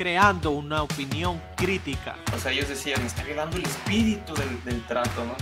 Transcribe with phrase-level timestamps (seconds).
[0.00, 2.16] creando una opinión crítica.
[2.34, 5.36] O sea, ellos decían, está violando el espíritu del, del trato, ¿no?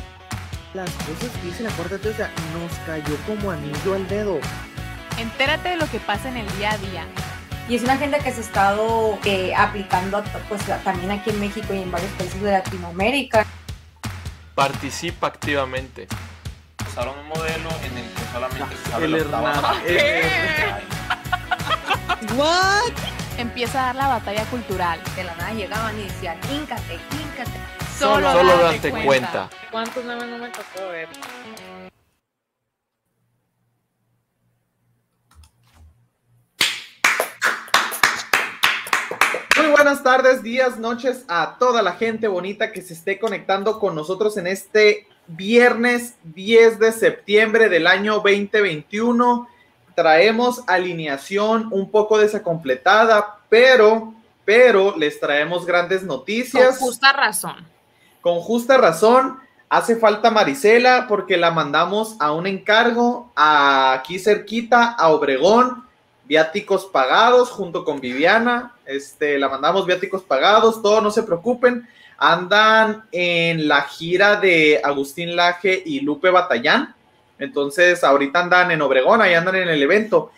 [0.75, 4.41] Las cosas que dice la Corte, o sea, nos cayó como anillo al dedo.
[5.17, 7.07] Entérate de lo que pasa en el día a día.
[7.69, 11.73] Y es una agenda que se ha estado eh, aplicando pues, también aquí en México
[11.73, 13.47] y en varios países de Latinoamérica.
[14.57, 16.09] Participa activamente.
[16.85, 19.81] Usaron un modelo en el que solamente se sabe El la.
[22.35, 23.18] What?
[23.39, 24.99] Empieza a dar la batalla cultural.
[25.15, 27.53] De la nada llegaban y decían, híncate, híncate.
[27.97, 29.49] Solo, Solo date date cuenta.
[29.71, 31.09] ¿Cuántos nombres no me tocó ver?
[39.57, 43.95] Muy buenas tardes, días, noches a toda la gente bonita que se esté conectando con
[43.95, 49.49] nosotros en este viernes 10 de septiembre del año 2021.
[49.99, 54.15] Traemos alineación un poco desacompletada, pero,
[54.45, 56.79] pero les traemos grandes Con noticias.
[56.79, 57.67] justa razón.
[58.21, 64.85] Con justa razón, hace falta Marisela porque la mandamos a un encargo a- aquí cerquita,
[64.93, 65.85] a Obregón,
[66.27, 68.77] viáticos pagados junto con Viviana.
[68.87, 71.89] Este, la mandamos viáticos pagados, todo, no se preocupen.
[72.19, 76.95] Andan en la gira de Agustín Laje y Lupe Batallán.
[77.39, 80.31] Entonces, ahorita andan en Obregón, ahí andan en el evento.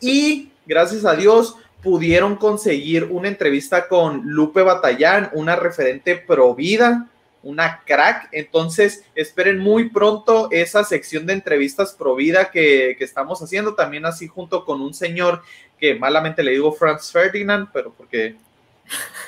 [0.00, 7.08] Y gracias a Dios pudieron conseguir una entrevista con Lupe Batallán, una referente pro vida,
[7.42, 8.28] una crack.
[8.32, 14.06] Entonces, esperen muy pronto esa sección de entrevistas pro vida que, que estamos haciendo, también
[14.06, 15.42] así junto con un señor
[15.78, 18.36] que malamente le digo Franz Ferdinand, pero porque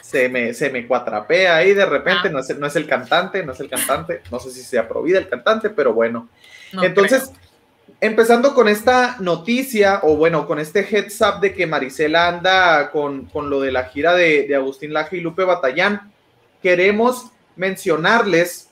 [0.03, 2.31] se me, se me cuatrapea ahí de repente, Ah.
[2.31, 5.03] no, es, no es el cantante, no es el cantante, no sé si sea pro
[5.03, 6.29] vida el cantante, pero bueno.
[6.73, 7.33] No Entonces,
[8.01, 13.27] empezando con esta noticia, o bueno, con este heads up de que Marisela anda con,
[13.27, 16.13] con lo de la gira de, de Agustín Laje y Lupe Batallán,
[16.63, 18.69] queremos mencionarles,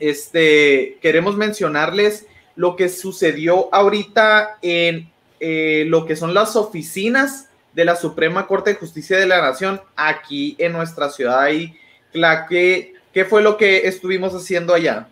[0.00, 2.26] este, queremos mencionarles
[2.56, 5.10] lo que sucedió ahorita en
[5.40, 9.80] eh, lo que son las oficinas de la Suprema Corte de Justicia de la Nación
[9.96, 11.50] aquí en nuestra ciudad.
[11.50, 11.76] Y,
[12.12, 15.08] la que, ¿Qué fue lo que estuvimos haciendo allá?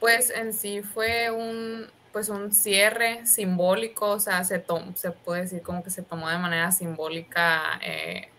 [0.00, 5.42] Pues en sí fue un pues un cierre simbólico, o sea, se, tom- se puede
[5.42, 8.30] decir como que se tomó de manera simbólica, eh,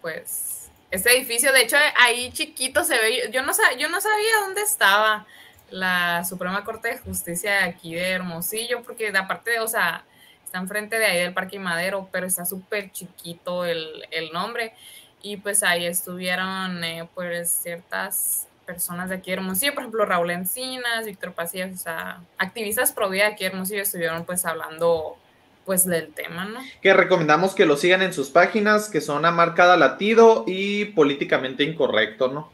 [0.00, 1.52] pues, este edificio.
[1.52, 5.26] De hecho, ahí chiquito se ve, yo no, yo no sabía dónde estaba
[5.70, 10.04] la Suprema Corte de Justicia de aquí de Hermosillo, porque aparte, de, o sea,
[10.44, 14.74] está enfrente de ahí del Parque Madero, pero está súper chiquito el, el nombre.
[15.22, 20.30] Y pues ahí estuvieron eh, pues ciertas personas de aquí de Hermosillo, por ejemplo Raúl
[20.30, 25.16] Encinas, Víctor Pasillas, o sea, activistas pro vida de aquí de Hermosillo estuvieron pues hablando
[25.64, 26.60] pues del tema, ¿no?
[26.80, 31.64] que recomendamos que lo sigan en sus páginas, que son a marcada latido y políticamente
[31.64, 32.50] incorrecto, ¿no?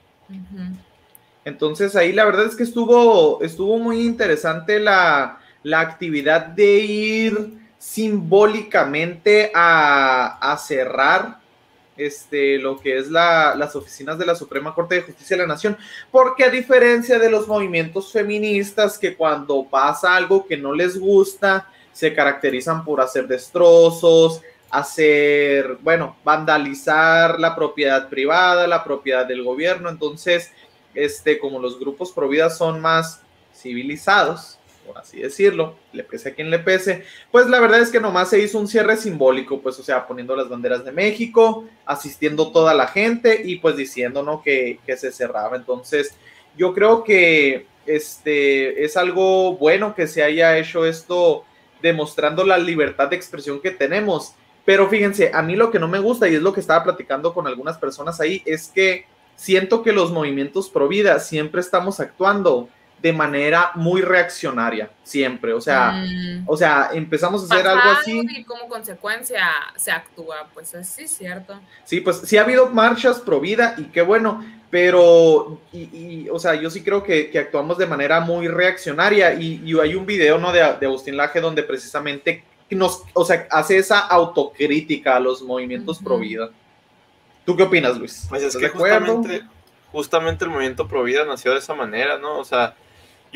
[1.45, 7.59] Entonces ahí la verdad es que estuvo, estuvo muy interesante la, la actividad de ir
[7.79, 11.41] simbólicamente a, a cerrar
[11.97, 15.49] este, lo que es la- las oficinas de la Suprema Corte de Justicia de la
[15.55, 15.77] Nación,
[16.11, 21.69] porque a diferencia de los movimientos feministas que cuando pasa algo que no les gusta,
[21.93, 29.89] se caracterizan por hacer destrozos, hacer, bueno, vandalizar la propiedad privada, la propiedad del gobierno,
[29.89, 30.51] entonces,
[30.95, 33.21] este, como los grupos pro vida son más
[33.55, 38.01] civilizados, por así decirlo, le pese a quien le pese, pues la verdad es que
[38.01, 42.53] nomás se hizo un cierre simbólico, pues o sea, poniendo las banderas de México, asistiendo
[42.53, 44.43] toda la gente y pues diciendo, ¿no?
[44.43, 45.57] Que, que se cerraba.
[45.57, 46.15] Entonces,
[46.57, 51.45] yo creo que este es algo bueno que se haya hecho esto
[51.83, 54.35] demostrando la libertad de expresión que tenemos.
[54.65, 57.33] Pero fíjense, a mí lo que no me gusta, y es lo que estaba platicando
[57.33, 62.69] con algunas personas ahí, es que siento que los movimientos pro vida siempre estamos actuando
[63.01, 65.53] de manera muy reaccionaria, siempre.
[65.53, 66.45] O sea, Mm.
[66.47, 68.23] o sea, empezamos a hacer algo así.
[68.29, 69.47] Y como consecuencia
[69.77, 71.61] se actúa, pues es sí cierto.
[71.85, 76.39] Sí, pues sí ha habido marchas pro vida y qué bueno, pero, y, y, o
[76.39, 80.07] sea, yo sí creo que, que actuamos de manera muy reaccionaria y, y hay un
[80.07, 80.53] video, ¿no?
[80.53, 86.01] De, de Agustín Laje donde precisamente nos, o sea, hace esa autocrítica a los movimientos
[86.03, 86.51] pro vida.
[87.45, 88.27] ¿Tú qué opinas, Luis?
[88.29, 89.43] Pues es ¿Estás que justamente,
[89.93, 92.41] justamente el movimiento pro vida nació de esa manera, ¿no?
[92.41, 92.75] O sea,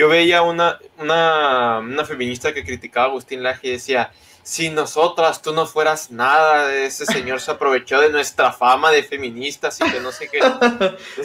[0.01, 4.11] yo veía una, una, una feminista que criticaba a Agustín Laje y decía,
[4.43, 9.79] si nosotras, tú no fueras nada, ese señor se aprovechó de nuestra fama de feministas
[9.79, 10.41] y que no sé qué.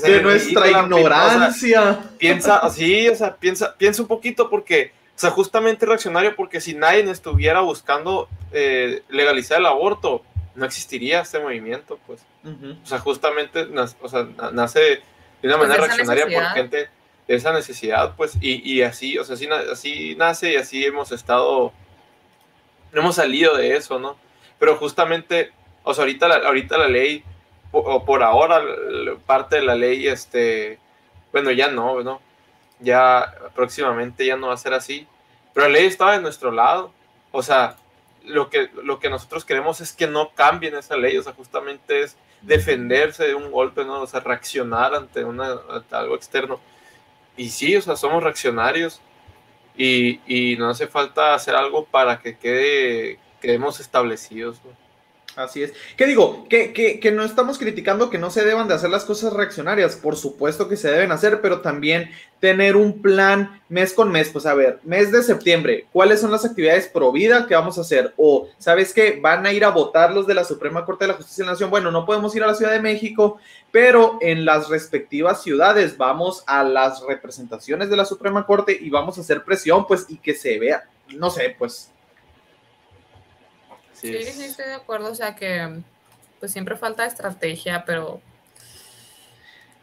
[0.02, 1.82] De es nuestra ignorancia.
[1.82, 6.36] o sea, piensa así, o sea, piensa, piensa un poquito porque, o sea, justamente reaccionario
[6.36, 10.22] porque si nadie estuviera buscando eh, legalizar el aborto,
[10.54, 12.20] no existiría este movimiento, pues.
[12.44, 13.70] O sea, justamente
[14.02, 15.02] o sea, nace
[15.42, 16.90] de una Pues manera reaccionaria por gente
[17.28, 21.74] esa necesidad, pues, y, así, o sea, así, na- así nace y así hemos estado,
[22.94, 24.16] hemos salido de eso, ¿no?
[24.60, 25.52] Pero justamente,
[25.84, 27.24] o sea, ahorita la, ahorita la ley,
[27.72, 28.62] o por ahora,
[29.26, 30.80] parte de la ley, este,
[31.32, 32.22] bueno, ya no, ¿no?
[32.80, 35.08] Ya próximamente ya no va a ser así,
[35.54, 36.92] pero la ley estaba de nuestro lado,
[37.32, 37.76] o sea,
[38.24, 42.02] lo que, lo que nosotros queremos es que no cambien esa ley, o sea, justamente
[42.04, 44.02] es defenderse de un golpe, ¿no?
[44.02, 46.60] O sea, reaccionar ante, una, ante algo externo.
[47.38, 49.02] Y sí, o sea, somos reaccionarios
[49.78, 54.62] y, y no hace falta hacer algo para que quede, quedemos establecidos.
[54.64, 54.85] ¿no?
[55.36, 55.74] Así es.
[55.98, 56.48] ¿Qué digo?
[56.50, 59.98] Que, que, que no estamos criticando que no se deban de hacer las cosas reaccionarias.
[59.98, 62.10] Por supuesto que se deben hacer, pero también
[62.40, 64.30] tener un plan mes con mes.
[64.30, 68.14] Pues a ver, mes de septiembre, ¿cuáles son las actividades pro que vamos a hacer?
[68.16, 69.20] O, ¿sabes qué?
[69.22, 71.52] Van a ir a votar los de la Suprema Corte de la Justicia de la
[71.54, 71.70] Nación.
[71.70, 73.38] Bueno, no podemos ir a la Ciudad de México,
[73.72, 79.18] pero en las respectivas ciudades vamos a las representaciones de la Suprema Corte y vamos
[79.18, 80.88] a hacer presión, pues, y que se vea.
[81.10, 81.92] No sé, pues.
[83.96, 84.36] Así Sí, es.
[84.36, 85.12] sí, estoy de acuerdo.
[85.12, 85.80] O sea que
[86.40, 88.22] pues siempre falta estrategia, pero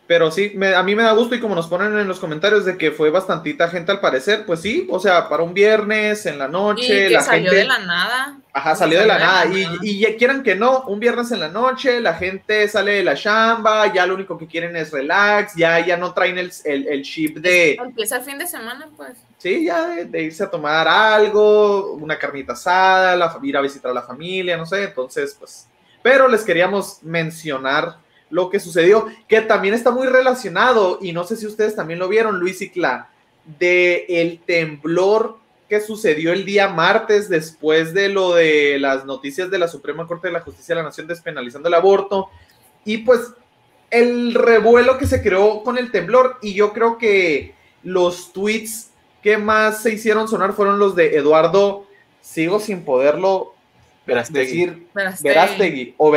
[0.07, 2.65] Pero sí, me- a mí me da gusto y como nos ponen en los comentarios
[2.67, 6.39] de que fue bastantita gente al parecer, pues sí, o sea, para un viernes en
[6.39, 7.57] la y noche, que la salió gente...
[7.57, 8.37] de la nada.
[8.53, 9.47] Ajá, salió de la nada.
[9.47, 9.79] Y, nada.
[9.81, 13.15] y ya quieran que no, un viernes en la noche, la gente sale de la
[13.15, 17.03] chamba, ya lo único que quieren es relax, ya, ya no traen el, el, el
[17.03, 19.13] chip de, Empieza el fin de semana, pues.
[19.43, 23.95] Sí, ya de, irse a tomar algo, una carnita asada, la, ir a visitar a
[23.95, 25.67] la familia, no sé, entonces, pues,
[26.01, 27.97] pero les queríamos mencionar
[28.31, 32.09] lo que sucedió, que también está muy relacionado, y no sé si ustedes también lo
[32.09, 33.11] vieron, Luis y Cla,
[33.59, 39.59] de el temblor que sucedió el día martes después de lo de las noticias de
[39.59, 42.31] la Suprema Corte de la Justicia de la Nación despenalizando el aborto,
[42.85, 43.33] y pues
[43.91, 48.92] el revuelo que se creó con el temblor, y yo creo que los tweets
[49.23, 51.87] que más se hicieron sonar fueron los de Eduardo,
[52.21, 53.55] sigo sin poderlo
[54.07, 54.45] Verastegui.
[54.67, 55.29] decir, Verastegui.
[55.35, 56.11] Verástegui o.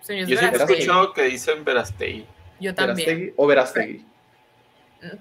[0.00, 0.80] Sí, es Yo siempre he Verastegui.
[0.80, 2.26] escuchado que dicen Verastegui.
[2.60, 2.96] Yo también.
[3.06, 4.04] Verástegui o Verástegui.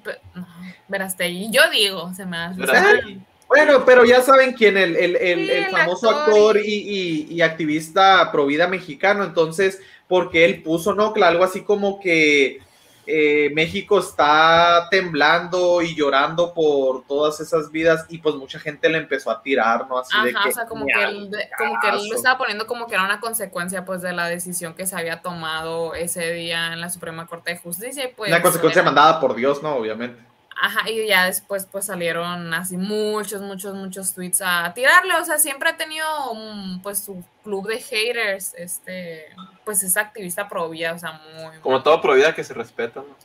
[0.04, 0.48] Pe- no,
[0.88, 1.50] Verastegui.
[1.51, 2.60] Yo digo, se me hace.
[2.60, 3.22] Verastegui.
[3.48, 6.74] Bueno, pero ya saben quién, el, el, el, Sí, el el famoso actor actor y,
[6.74, 11.13] y- y activista pro vida mexicano, entonces, porque él puso, ¿no?
[11.22, 12.60] Algo así como que
[13.13, 19.00] eh, México está temblando y llorando por todas esas vidas y pues mucha gente le
[19.00, 19.98] empezó a tirar, ¿no?
[20.00, 22.00] Así de Ajá, que, o sea, como "Ya, que, él, de- como que él lo
[22.02, 22.16] cagazo".
[22.16, 25.94] estaba poniendo como que era una consecuencia pues de la decisión que se había tomado
[25.94, 29.36] ese día en la Suprema Corte de Justicia y pues Una consecuencia era- mandada por
[29.36, 29.75] Dios, ¿no?
[29.75, 30.31] Obviamente.
[30.63, 35.40] Ajá, y ya después pues salieron así muchos, muchos, muchos tweets a tirarle, o sea,
[35.40, 39.25] siempre ha tenido um, pues su club de haters, este,
[39.66, 41.58] pues es activista pro vida, o sea, muy...
[41.62, 43.16] Como todo pro vida que se respeta, ¿no?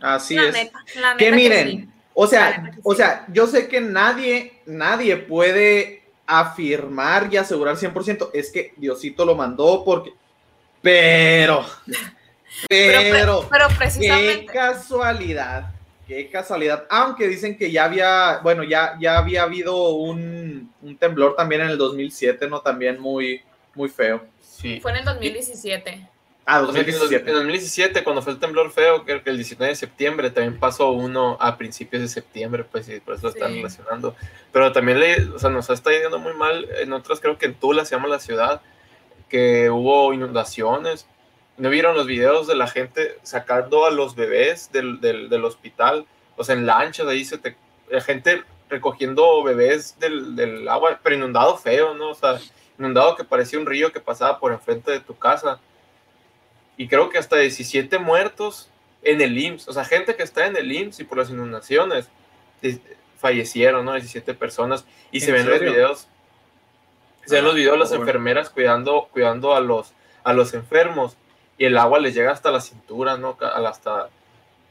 [0.00, 0.54] Así la es.
[0.54, 1.88] neta, la que neta miren, sí.
[2.14, 8.30] o sea, que o sea, yo sé que nadie, nadie puede afirmar y asegurar 100%,
[8.32, 10.14] es que Diosito lo mandó porque,
[10.80, 11.62] pero,
[12.68, 14.46] Pero, pero, pero qué precisamente...
[14.46, 15.74] casualidad,
[16.06, 21.34] qué casualidad, aunque dicen que ya había, bueno, ya, ya había habido un, un temblor
[21.36, 22.60] también en el 2007, ¿no?
[22.60, 23.42] También muy,
[23.74, 24.24] muy feo.
[24.40, 24.80] Sí.
[24.80, 26.08] Fue en el 2017.
[26.48, 27.28] Ah, O sea, que en 2017.
[27.30, 30.92] En 2017, cuando fue el temblor feo, creo que el 19 de septiembre, también pasó
[30.92, 33.56] uno a principios de septiembre, pues y por eso lo están Sí.
[33.56, 34.14] relacionando.
[34.52, 37.54] Pero también le, o sea, nos está yendo muy mal en otras, creo que en
[37.54, 38.60] Tula se llama la ciudad,
[39.28, 41.08] que hubo inundaciones.
[41.58, 46.06] ¿No vieron los videos de la gente sacando a los bebés del, del, del hospital?
[46.36, 47.56] O sea, en lanchas, ahí se te,
[47.88, 52.10] la gente recogiendo bebés del, del agua, pero inundado feo, ¿no?
[52.10, 52.38] O sea,
[52.78, 55.60] inundado que parecía un río que pasaba por enfrente de tu casa
[56.76, 58.68] y creo que hasta 17 muertos
[59.02, 62.08] en el IMSS, o sea, gente que está en el IMSS y por las inundaciones
[63.18, 63.92] fallecieron, ¿no?
[63.94, 66.08] 17 personas y se ¿En ven los videos,
[67.24, 68.04] se ven los videos de las bueno.
[68.04, 69.92] enfermeras cuidando, cuidando a los,
[70.24, 71.16] a los enfermos
[71.58, 73.36] y el agua les llega hasta la cintura, ¿no?
[73.40, 74.08] Hasta,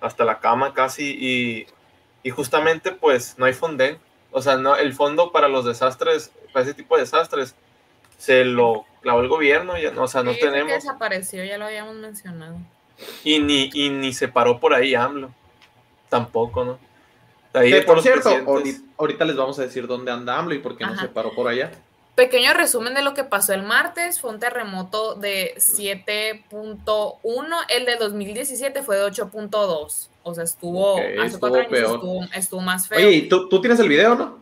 [0.01, 1.67] hasta la cama casi y,
[2.23, 3.97] y justamente pues no hay fonden,
[4.31, 7.55] o sea, no, el fondo para los desastres, para ese tipo de desastres,
[8.17, 10.73] se lo clavó el gobierno, ya, no, o sea, no Sí, ese que tenemos.
[10.73, 12.57] desapareció, ya lo habíamos mencionado.
[13.23, 15.31] Y ni, y ni se paró por ahí AMLO.
[16.09, 16.79] Tampoco, ¿no?
[17.53, 20.77] Ahí por los cierto, ahorita, ahorita les vamos a decir dónde anda AMLO y por
[20.77, 21.71] qué no se paró por allá.
[22.15, 27.95] Pequeño resumen de lo que pasó el martes, fue un terremoto de 7.1, el de
[27.97, 31.93] 2017 fue de 8.2, o sea, estuvo, Ok, hace estuvo cuatro años peor.
[31.95, 32.97] estuvo, estuvo más feo.
[32.99, 34.39] Oye, ¿y tú, tú tienes el video, no?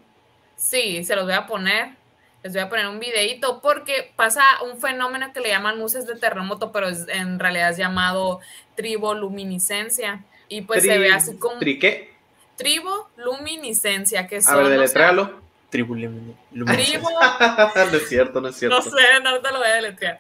[0.56, 1.96] Sí, se los voy a poner.
[2.44, 6.16] Les voy a poner un videito porque pasa un fenómeno que le llaman luces de
[6.16, 8.40] terremoto, pero es- en realidad es llamado
[8.76, 10.24] triboluminiscencia.
[10.50, 12.14] Y pues se ve así como ¿Tri qué?
[12.58, 15.43] triboluminiscencia, que A son, ver, o sea, deletréalo.
[15.74, 15.96] Tribu
[16.52, 18.78] no es cierto, no es cierto.
[18.78, 18.92] no sé,
[19.24, 20.20] no te lo voy a deletrear.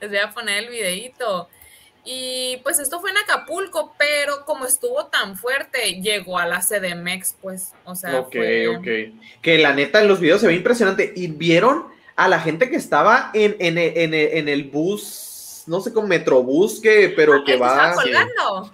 [0.00, 1.48] Les voy a poner el videito.
[2.04, 7.36] Y pues esto fue en Acapulco, pero como estuvo tan fuerte, llegó a la CDMX,
[7.40, 8.86] pues, o sea, Ok, fue- ok.
[9.40, 11.12] Que la neta en los videos se ve impresionante.
[11.14, 15.92] Y vieron a la gente que estaba en, en, en, en el bus, no sé,
[15.92, 17.94] con Metrobús, que, pero que Ay, va.
[17.94, 18.72] colgando.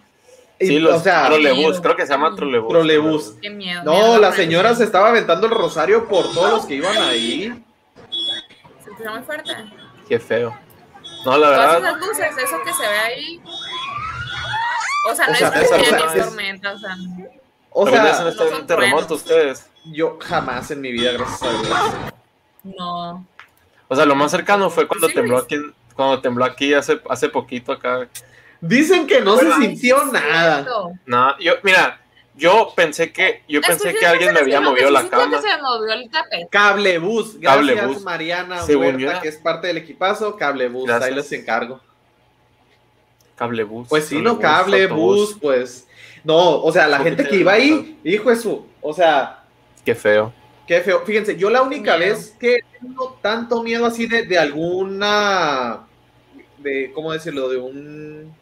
[0.61, 2.69] Sí, los o sea, trolebús, creo que se llama trolebús.
[2.71, 3.35] Trolebús.
[3.41, 3.83] Qué miedo.
[3.85, 7.65] no, miedo, la señora se estaba aventando el rosario por todos los que iban ahí.
[8.83, 9.53] Se escucha muy fuerte.
[10.09, 10.59] Qué feo.
[11.25, 13.41] No, la Todas verdad, esas luces, eso que se ve ahí.
[15.11, 15.85] O sea, O no sea, es esa- ni
[16.19, 16.97] es- tormenta, o sea,
[17.71, 19.71] O sea, hacen esto no en son un terremoto ustedes.
[19.93, 21.79] yo jamás en mi vida, gracias a Dios.
[22.77, 23.27] no.
[23.91, 25.57] O sea, lo más cercano fue cuando Sí, tembló aquí,
[25.95, 28.09] cuando tembló aquí hace, hace poquito acá.
[28.61, 30.67] Dicen que no se sintió sí, nada.
[31.07, 32.01] No, yo, mira,
[32.35, 35.41] yo pensé que, yo pensé que alguien me había movido la cama.
[35.41, 36.49] se movió el tapete.
[36.51, 38.03] Cablebus, gracias Cablebus.
[38.03, 39.21] Mariana Según Huerta, yo.
[39.23, 40.37] que es parte del equipazo.
[40.37, 41.09] Cablebus, Gracias.
[41.11, 41.81] ahí les encargo.
[43.37, 43.89] Cablebús.
[43.89, 45.17] Pues sí, no, trolebús, cable, autobús.
[45.31, 45.87] bus, pues.
[46.25, 48.67] No, o sea, la gente que iba ahí, hijo de su.
[48.81, 49.45] O sea,
[49.85, 50.33] Qué feo.
[50.67, 51.03] qué feo.
[51.05, 52.15] Fíjense, yo la única Miedo.
[52.17, 55.87] vez que tengo tanto miedo así de, de alguna.
[56.59, 57.49] de, ¿cómo decirlo?
[57.49, 58.35] De un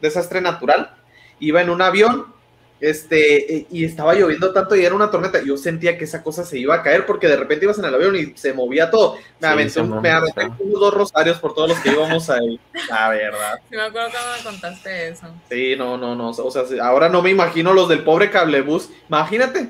[0.00, 0.94] desastre natural.
[1.40, 2.36] Iba en un avión.
[2.80, 5.42] Este, eh, y estaba lloviendo tanto y era una tormenta.
[5.44, 7.94] Yo sentía que esa cosa se iba a caer porque de repente ibas en el
[7.94, 9.16] avión y se movía todo.
[9.16, 12.60] Me Sí, aventé, un- me aventé unos dos rosarios por todos los que íbamos ahí.
[12.88, 13.58] La verdad.
[13.68, 15.26] Sí, me acuerdo cuando me contaste eso.
[15.50, 16.30] Sí, no, no, no.
[16.30, 18.90] O sea, ahora no me imagino los del pobre cablebus.
[19.08, 19.68] Imagínate.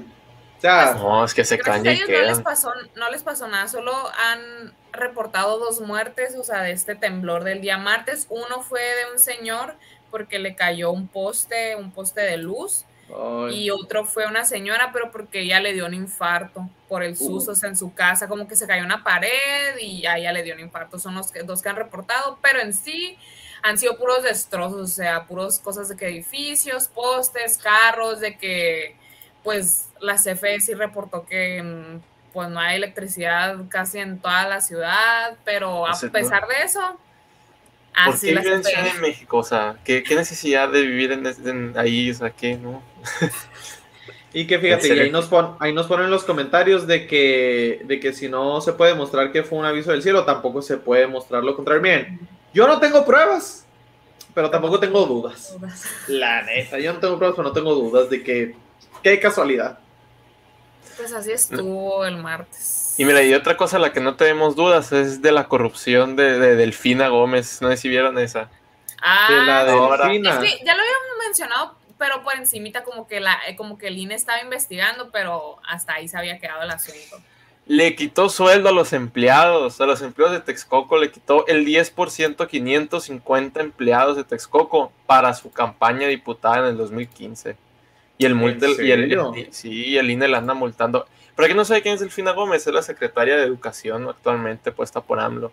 [0.59, 3.47] O sea, No, es que se caña y ellos no les, pasó, no les pasó
[3.49, 8.27] nada, solo han reportado dos muertes, o sea, de este temblor del día martes.
[8.29, 9.77] Uno fue de un señor
[10.11, 14.91] porque le cayó un poste, un poste de luz, ay, y otro fue una señora,
[14.93, 18.29] pero porque ella le dio un infarto por el susto, o sea, en su casa,
[18.29, 20.99] como que se cayó una pared y a ella le dio un infarto.
[20.99, 23.19] Son los que, dos que han reportado, pero en sí
[23.63, 28.97] han sido puros destrozos, o sea, puros cosas de que edificios, postes, carros, de que
[29.43, 32.01] pues la CFE sí reportó que mm,
[32.33, 36.99] pues no hay electricidad casi en toda la ciudad, pero a pesar de eso,
[38.05, 38.95] ¿Por así qué viven en Ciudad CFE.
[38.95, 39.39] de México?
[39.39, 42.11] O sea, ¿qué, qué necesidad de vivir en, en- ahí?
[42.11, 42.57] O sea, ¿qué?
[42.57, 42.83] No.
[44.33, 48.01] y que fíjate, y ahí nos, pon, ahí nos ponen los comentarios de que, de
[48.01, 51.07] que si no se puede mostrar que fue un aviso del cielo, tampoco se puede
[51.07, 51.83] mostrar lo contrario.
[51.83, 52.21] Miren,
[52.53, 53.65] yo no tengo pruebas,
[54.35, 55.57] pero tampoco tengo dudas.
[56.07, 58.55] La neta, yo no tengo pruebas, pero no tengo dudas de que,
[59.03, 59.79] qué casualidad.
[60.97, 62.88] Pues así estuvo el martes.
[62.99, 66.17] Y mira, y otra cosa a la que no tenemos dudas es de la corrupción
[66.17, 67.63] de, de Delfina Gómez.
[67.63, 68.51] No sé si vieron esa.
[69.01, 70.31] Ah, De la ahora- delfina.
[70.33, 73.87] Es que ya lo habíamos mencionado, pero por encimita como que la, eh, como que
[73.89, 77.17] el INE estaba investigando, pero hasta ahí se había quedado el asunto.
[77.67, 82.41] Le quitó sueldo a los empleados, a los empleados de Texcoco, le quitó el 10%
[82.43, 87.57] a 550 empleados de Texcoco para su campaña diputada en el 2015.
[88.17, 91.07] Y el, ¿En multe- y el, el- sí, el INE la anda multando.
[91.39, 95.01] Pero aquí no sabe quién es Delfina Gómez, es la secretaria de Educación actualmente puesta
[95.01, 95.53] por AMLO.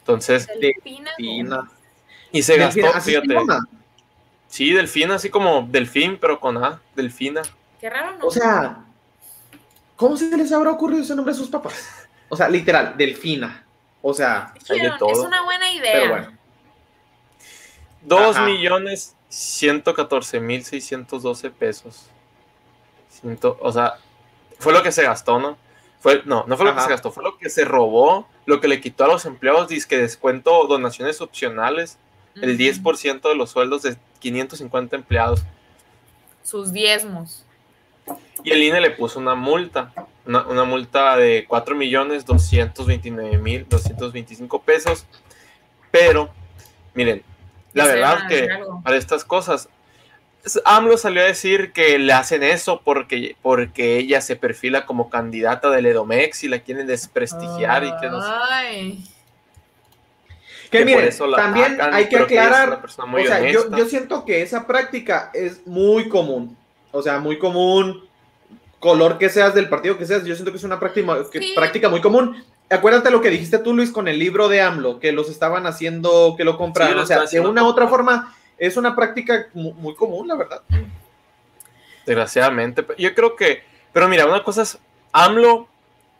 [0.00, 1.70] Entonces, Delfina Delfina.
[2.30, 3.34] Y se Delfina, gastó, fíjate.
[4.48, 7.40] Sí, Delfina, así como Delfín, pero con A, Delfina.
[7.80, 8.26] Qué raro, ¿no?
[8.26, 8.84] O sea,
[9.96, 12.06] ¿cómo se les habrá ocurrido ese nombre a sus papás?
[12.28, 13.64] O sea, literal, Delfina.
[14.02, 15.12] O sea, hay de Dijeron, todo.
[15.12, 15.92] es una buena idea.
[15.94, 16.32] pero bueno.
[18.02, 18.44] Dos Ajá.
[18.44, 22.04] millones ciento catorce mil seiscientos doce pesos.
[23.10, 23.94] Ciento- o sea,
[24.60, 25.58] fue lo que se gastó, ¿no?
[26.00, 28.68] Fue, no, no fue lo que se gastó, fue lo que se robó, lo que
[28.68, 31.98] le quitó a los empleados, que descuento donaciones opcionales,
[32.36, 32.58] el Ujú.
[32.90, 35.42] 10% de los sueldos de 550 empleados.
[36.42, 37.44] Sus diezmos.
[38.42, 39.92] Y el INE le puso una multa,
[40.26, 45.04] una, una multa de 4 millones 229 mil 225 pesos.
[45.90, 46.30] Pero,
[46.94, 47.22] miren,
[47.74, 48.80] la ¿Se verdad que algo?
[48.82, 49.68] para estas cosas,
[50.64, 55.70] AMLO salió a decir que le hacen eso porque, porque ella se perfila como candidata
[55.70, 58.28] del Edomex y la quieren desprestigiar y que no sé.
[58.50, 59.04] Ay.
[60.70, 63.50] Que que por miren, eso la también atacan, hay que que aclarar, muy o sea,
[63.50, 66.56] yo, yo siento que esa práctica es muy común.
[66.92, 68.04] O sea, muy común,
[68.78, 71.52] color que seas del partido que seas, yo siento que es una práctica, que- Sí.
[71.54, 72.42] práctica muy común.
[72.70, 76.34] Acuérdate lo que dijiste tú, Luis, con el libro de AMLO, que los estaban haciendo,
[76.36, 76.94] que lo compraron.
[76.98, 80.36] Sí, o sea, de una u otra forma, es una práctica mu- muy común, la
[80.36, 80.62] verdad.
[82.06, 82.84] Desgraciadamente.
[82.98, 83.62] Yo creo que,
[83.92, 84.78] pero mira, una cosa es,
[85.12, 85.68] AMLO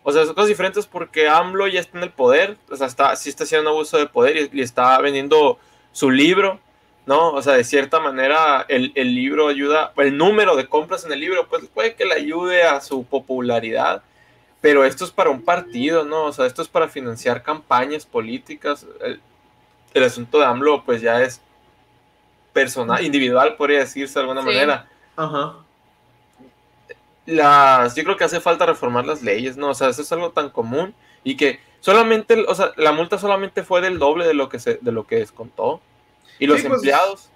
[0.02, 3.14] O sea, son cosas diferentes porque AMLO ya está en el poder, o sea, está,
[3.16, 5.59] sí está haciendo abuso de poder y, y está vendiendo
[5.92, 6.59] su libro,
[7.06, 7.32] ¿no?
[7.32, 11.20] O sea, de cierta manera el, el libro ayuda, el número de compras en el
[11.20, 14.02] libro, pues puede que le ayude a su popularidad,
[14.62, 16.25] pero esto es para un partido, ¿no?
[16.25, 18.87] O sea, esto es para financiar campañas políticas.
[19.02, 19.20] El,
[19.92, 21.40] el asunto de AMLO, pues ya es
[22.52, 24.47] personal, individual, podría decirse de alguna Sí.
[24.49, 25.57] manera Ajá.
[27.26, 29.71] las, yo creo que hace falta reformar las leyes, ¿no?
[29.71, 33.62] O sea, eso es algo tan común y que solamente, o sea, la multa solamente
[33.62, 35.80] fue del doble de lo que se, de lo que descontó.
[36.38, 37.28] Y los Sí, pues, empleados.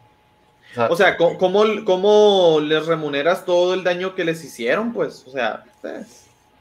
[0.73, 4.93] o sea, O sea, ¿cómo, cómo, les remuneras todo el daño que les hicieron?
[4.93, 6.05] Pues, o sea, eh,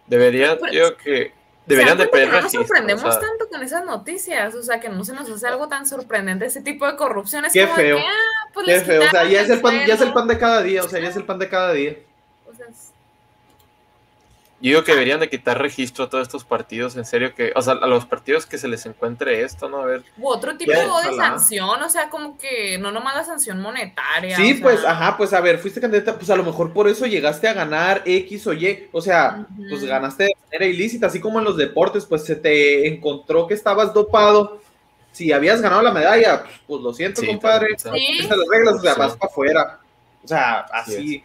[0.08, 1.34] deberían, Pero- yo creo que
[1.66, 3.86] deberían de ¿Saben por qué pedir no nos registro, o sorprendemos sea, tanto con esas
[3.86, 4.56] noticias?
[4.56, 7.46] O sea, que no se nos hace algo tan sorprendente ese tipo de corrupción.
[7.46, 7.98] Es Qué como de feo.
[7.98, 9.02] que, ah, pues qué feo.
[9.02, 10.84] O sea, ya es, el pan, ya es el pan de cada día.
[10.84, 11.98] O sea, ya es el pan de cada día.
[14.64, 17.62] Yo digo que deberían de quitar registro a todos estos partidos, en serio que, o
[17.62, 19.82] sea, a los partidos que se les encuentre esto, ¿no?
[19.82, 21.18] A ver, u otro tipo de ojalá.
[21.18, 24.38] sanción, o sea, como que no nomás la sanción monetaria.
[24.38, 27.06] Sí, sea, pues, ajá, pues a ver, fuiste candidata, pues a lo mejor por eso
[27.06, 31.40] llegaste a ganar X o Y, o sea, pues ganaste de manera ilícita, así como
[31.40, 34.62] en los deportes, pues se te encontró que estabas dopado.
[35.12, 37.76] Si habías ganado la medalla, pues, pues lo siento, Sí, compadre.
[37.76, 38.20] también, Sí.
[38.24, 39.00] están las reglas, o sea, Sí.
[39.02, 39.80] vas para afuera.
[40.24, 41.22] O sea, Así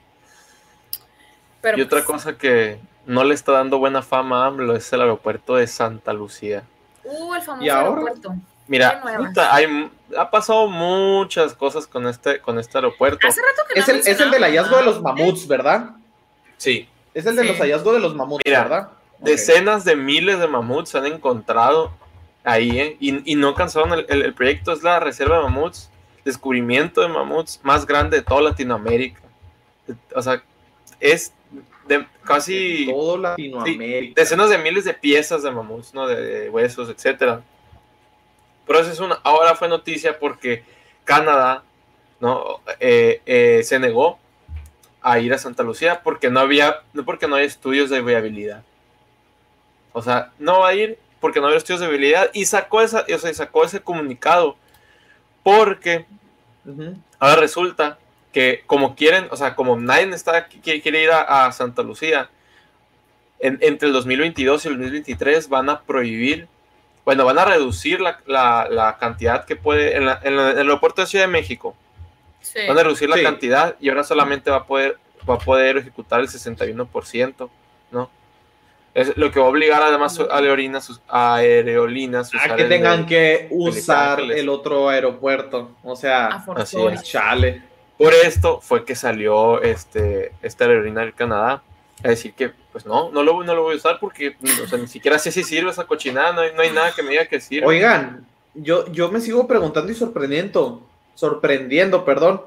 [1.76, 2.78] y otra pues, cosa que
[3.09, 6.62] no le está dando buena fama a AMLO es el aeropuerto de Santa Lucía.
[7.05, 7.88] Uh, el famoso ¿Y ahora?
[7.88, 8.35] aeropuerto.
[8.67, 13.27] Mira, puta, hay, ha pasado muchas cosas con este, con este aeropuerto.
[13.27, 15.91] Hace rato que no Es el, es el del hallazgo de los mamuts, ¿verdad?
[16.59, 17.49] Sí, Es el de Sí.
[17.49, 18.88] los hallazgos de los mamuts, Mira, ¿verdad?
[19.21, 21.91] Decenas de miles de mamuts se han encontrado
[22.45, 22.97] ahí, ¿eh?
[23.00, 25.91] y, y no cansaron el, el- el proyecto, es la reserva de mamuts,
[26.27, 29.21] descubrimiento de mamuts más grande de toda Latinoamérica.
[30.15, 30.43] O sea,
[31.00, 31.33] es
[31.88, 34.21] de casi Todo Latinoamérica.
[34.21, 36.07] decenas de miles de piezas de mamuts, ¿no?
[36.07, 37.42] De, de huesos, etcétera.
[38.66, 40.62] Pero eso es una, ahora fue noticia porque
[41.05, 41.62] Canadá,
[42.20, 42.61] ¿no?
[42.81, 44.18] Eh, eh, se negó
[45.01, 48.62] a ir a Santa Lucía porque no había, no porque no hay estudios de viabilidad.
[49.94, 53.07] O sea, no va a ir porque no había estudios de viabilidad y sacó esa,
[53.12, 54.57] o sea, sacó ese comunicado
[55.42, 56.05] porque.
[57.18, 57.98] Ahora resulta
[58.38, 62.31] que como quieren, o sea, como nadie está, quiere, quiere ir a, a Santa Lucía,
[63.40, 66.46] en- entre el 2022 y el 2023 van a prohibir,
[67.05, 70.59] bueno, van a reducir la, la- la cantidad que puede, en, la- en la- en
[70.59, 71.74] el aeropuerto de Ciudad de México,
[72.40, 72.61] Sí.
[72.68, 73.22] van a reducir la Sí.
[73.24, 74.96] cantidad y ahora solamente va a poder,
[75.29, 77.51] va a poder ejecutar el 61%,
[77.90, 78.09] ¿no?
[78.94, 83.01] Es lo que va a obligar además a aerolíneas, sus- a aerolíneas A que tengan
[83.03, 85.72] de- que usar el otro aeropuerto.
[85.83, 86.94] O A sea, Así forzosa.
[86.94, 87.03] es.
[87.03, 87.62] chale.
[87.98, 91.62] Por esto fue que salió este, esta aerolínea del Canadá
[92.04, 94.78] a decir que, pues no, no lo, no lo voy a usar porque o sea,
[94.78, 97.26] ni siquiera sé si sirve esa cochinada, no hay, no hay nada que me diga
[97.26, 97.66] que sirve.
[97.66, 102.42] Oigan, yo, yo me sigo preguntando y sorprendiendo, sorprendiendo, perdón.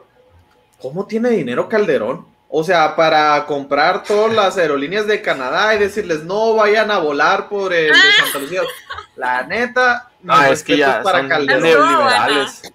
[0.82, 2.26] ¿Cómo tiene dinero Calderón?
[2.50, 7.48] O sea, para comprar todas las aerolíneas de Canadá y decirles no vayan a volar
[7.50, 8.62] por el de Santa Lucía.
[9.16, 11.64] La neta, mis ah, es que ya para son Calderón.
[11.64, 12.74] neoliberales.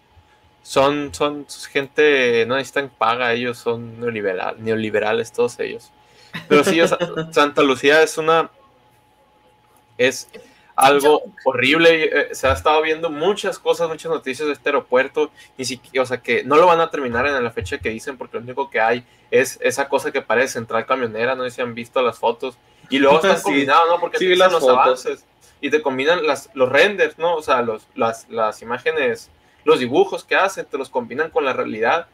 [0.67, 5.93] Son, son gente, no necesitan paga, ellos son neoliberal, neoliberales, todos ellos.
[6.49, 6.81] Pero sí,
[7.31, 8.51] Santa Lucía es una.
[9.97, 10.29] Es
[10.75, 12.05] algo horrible.
[12.05, 15.31] eh, Se ha estado viendo muchas cosas, muchas noticias de este aeropuerto.
[15.57, 18.19] Ni siquiera, o sea, que no lo van a terminar en la fecha que dicen,
[18.19, 21.35] porque lo único que hay es esa cosa que parece central camionera.
[21.37, 22.59] No sé si han visto las fotos.
[22.91, 23.43] Y luego están Sí.
[23.45, 24.01] combinados, ¿no?
[24.01, 24.77] Porque Sí, te las los fotos.
[24.79, 25.25] avances
[25.61, 27.37] y te combinan las, los renders, ¿no?
[27.37, 29.31] O sea, los, las, las imágenes,
[29.67, 32.07] los dibujos que hacen, te los combinan con la realidad.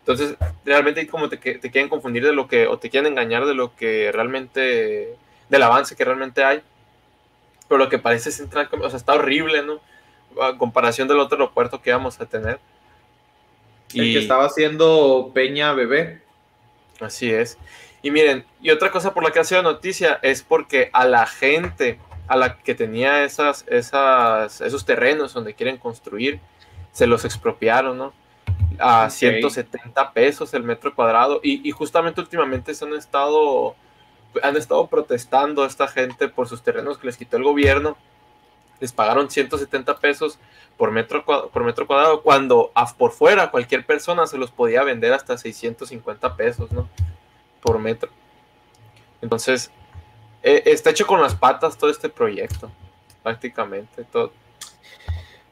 [0.00, 3.74] Entonces, realmente como te, quieren confundir de lo que, o te quieren engañar de lo
[3.74, 5.16] que realmente,
[5.48, 6.62] del avance que realmente hay.
[7.68, 9.80] Pero lo que parece central, o sea, está horrible, ¿no?
[10.40, 12.60] A comparación del otro aeropuerto que íbamos a tener.
[13.92, 16.22] El que estaba haciendo Peña Bebé.
[17.00, 17.58] Así es.
[18.02, 21.26] Y miren, y otra cosa por la que ha sido noticia es porque a la
[21.26, 26.40] gente a la que tenía esas, esas, esos terrenos donde quieren construir,
[26.94, 28.12] se los expropiaron, ¿no?
[28.78, 29.10] A Ok.
[29.10, 31.40] 170 pesos el metro cuadrado.
[31.42, 33.74] Y, y justamente últimamente se han estado,
[34.42, 37.96] han estado protestando esta gente por sus terrenos que les quitó el gobierno.
[38.80, 40.38] Les pagaron 170 pesos
[40.76, 45.12] por metro, por metro cuadrado, cuando a- por fuera cualquier persona se los podía vender
[45.12, 46.88] hasta 650 pesos, ¿no?
[47.60, 48.10] Por metro.
[49.22, 49.70] Entonces,
[50.42, 52.70] eh, está hecho con las patas todo este proyecto,
[53.22, 54.04] prácticamente.
[54.04, 54.32] Todo.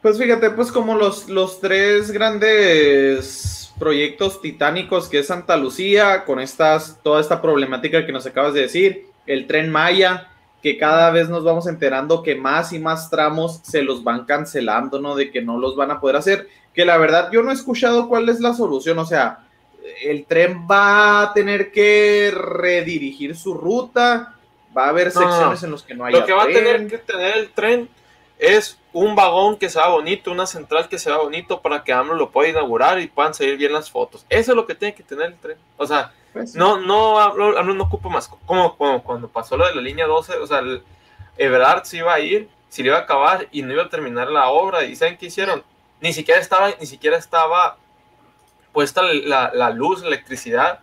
[0.03, 6.41] Pues fíjate, pues como los, los tres grandes proyectos titánicos que es Santa Lucía, con
[6.41, 10.29] estas, toda esta problemática que nos acabas de decir, el tren Maya
[10.63, 15.01] que cada vez nos vamos enterando que más y más tramos se los van cancelando,
[15.01, 15.17] ¿no?
[15.17, 16.49] De que no los van a poder hacer.
[16.73, 19.41] Que la verdad yo no he escuchado cuál es la solución, o sea,
[20.03, 24.37] el tren va a tener que redirigir su ruta,
[24.77, 26.87] va a haber No, secciones en los que no haya Lo que va a tener
[26.87, 27.89] que tener el tren
[28.39, 32.31] es un vagón que sea bonito, una central que sea bonito para que AMLO lo
[32.31, 34.27] pueda inaugurar y puedan salir bien las fotos.
[34.29, 35.57] Eso es lo que tiene que tener el tren.
[35.77, 38.29] O sea, Pues, no, no, AMLO, AMLO no ocupa más.
[38.47, 40.83] Como, como cuando pasó lo de la línea 12, o sea, el
[41.39, 44.31] Everard se iba a ir, se le iba a acabar y no iba a terminar
[44.31, 44.85] la obra.
[44.85, 45.63] ¿Y saben qué hicieron?
[46.01, 47.77] Ni siquiera estaba, ni siquiera estaba
[48.73, 50.81] puesta la, la luz, la electricidad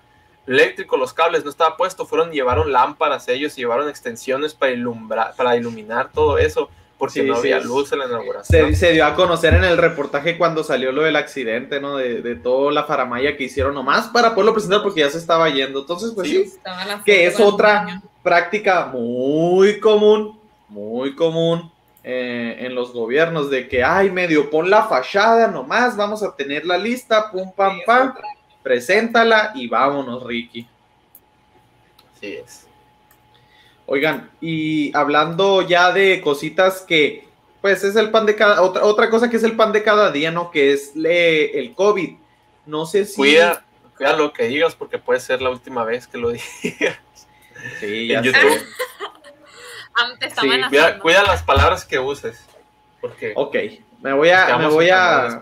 [0.49, 5.35] eléctrico, los cables no estaba puesto, fueron, llevaron lámparas ellos, y llevaron extensiones para ilumbrar,
[5.35, 6.69] para iluminar todo eso,
[6.99, 7.67] porque Sí, no sí, había sí.
[7.67, 8.69] luz en la inauguración.
[8.75, 11.97] Se, se dio a conocer en el reportaje cuando salió lo del accidente, ¿no?
[11.97, 15.49] De, de toda la faramaya que hicieron nomás para poderlo presentar porque ya se estaba
[15.49, 15.79] yendo.
[15.79, 16.53] Entonces, pues sí,
[17.05, 18.01] que es otra niño.
[18.21, 21.71] práctica muy común, muy común
[22.03, 26.65] eh, en los gobiernos de que, ay, medio pon la fachada nomás, vamos a tener
[26.65, 28.23] la lista, pum, pam, pam, otra.
[28.61, 30.67] preséntala y vámonos, Ricky.
[32.15, 32.68] Así es.
[33.91, 37.27] Oigan, y hablando ya de cositas que,
[37.61, 40.11] pues es el pan de cada, otra, otra cosa que es el pan de cada
[40.11, 40.51] día, ¿no?
[40.51, 42.11] Que es le- el COVID.
[42.67, 43.15] No sé si...
[43.15, 43.65] Cuida,
[43.97, 46.29] cuida lo que digas porque puede ser la última vez que lo
[46.63, 46.97] digas
[47.79, 48.23] Sí, ya en.
[48.25, 48.63] YouTube.
[50.19, 50.49] Te está Sí.
[50.69, 52.39] Cuida, cuida las palabras que uses.
[53.01, 53.55] Porque Ok,
[54.01, 55.41] me voy a, me voy a,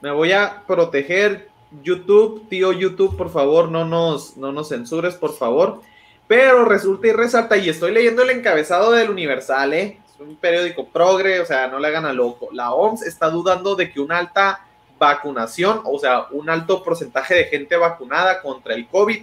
[0.00, 1.48] me voy a proteger.
[1.82, 5.82] YouTube, tío YouTube, por favor, no nos, no nos censures, por favor.
[6.30, 9.98] Pero resulta y resalta, y estoy leyendo el encabezado del Universal, ¿eh?
[10.14, 12.50] Es un periódico progre, o sea, no le hagan a loco.
[12.52, 14.64] La OMS está dudando de que una alta
[14.96, 19.22] vacunación, o sea, un alto porcentaje de gente vacunada contra el COVID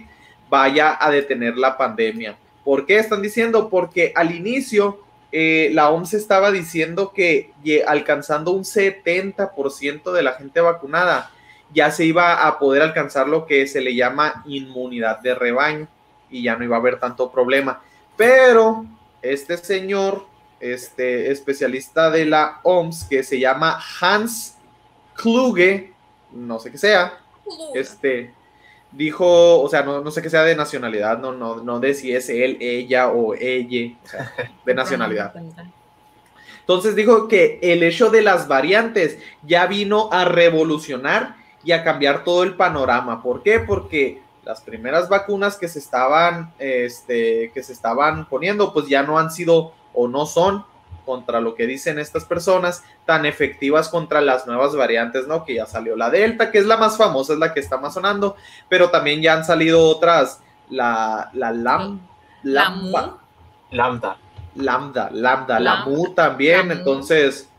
[0.50, 2.36] vaya a detener la pandemia.
[2.62, 3.70] ¿Por qué están diciendo?
[3.70, 5.00] Porque al inicio
[5.32, 7.52] eh, la OMS estaba diciendo que
[7.86, 11.30] alcanzando un 70% de la gente vacunada,
[11.72, 15.88] ya se iba a poder alcanzar lo que se le llama inmunidad de rebaño
[16.30, 17.82] y ya no iba a haber tanto problema.
[18.16, 18.84] Pero
[19.22, 20.26] este señor,
[20.60, 24.56] este especialista de la OMS, que se llama Hans
[25.14, 25.92] Kluge,
[26.32, 27.18] no sé qué sea,
[27.74, 28.32] este
[28.92, 32.14] dijo, o sea, no, no sé qué sea de nacionalidad, no, no, no de si
[32.14, 34.32] es él, ella o ella, o sea,
[34.64, 35.34] de nacionalidad.
[36.60, 42.24] Entonces dijo que el hecho de las variantes ya vino a revolucionar y a cambiar
[42.24, 43.22] todo el panorama.
[43.22, 43.60] ¿Por qué?
[43.60, 49.18] Porque las primeras vacunas que se estaban, este, que se estaban poniendo, pues ya no
[49.18, 50.64] han sido o no son
[51.04, 55.44] contra lo que dicen estas personas tan efectivas contra las nuevas variantes, ¿no?
[55.44, 57.92] Que ya salió la Delta, que es la más famosa, es la que está más
[57.92, 58.36] sonando,
[58.70, 62.00] pero también ya han salido otras, la, la Lam,
[62.42, 63.76] La Lamba- Mu.
[63.76, 64.16] Lambda.
[64.54, 67.50] Lambda, Lambda, la Lambda, Mu también, entonces,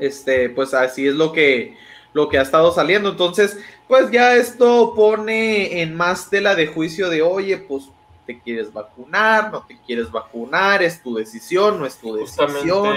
[0.00, 1.76] este, pues así es lo que,
[2.12, 3.58] lo que ha estado saliendo, entonces,
[3.92, 7.90] pues ya esto pone en más tela de juicio de, oye, pues
[8.24, 12.96] te quieres vacunar, no te quieres vacunar, es tu decisión, no es tu decisión.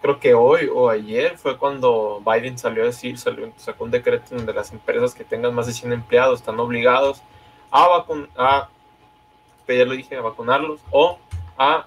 [0.00, 4.34] Creo que hoy o ayer fue cuando Biden salió a decir, salió, sacó un decreto
[4.34, 7.22] donde las empresas que tengan más de 100 empleados están obligados
[7.70, 8.70] a vacunar, a,
[9.68, 11.18] lo dije, a vacunarlos o
[11.58, 11.84] a